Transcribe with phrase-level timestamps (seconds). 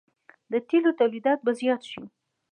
[0.51, 2.01] د تیلو تولید به زیات شي.